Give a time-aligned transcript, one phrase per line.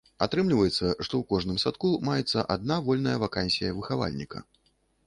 [0.25, 4.49] Атрымліваецца, што ў кожным садку маецца адна вольная вакансія выхавальніка.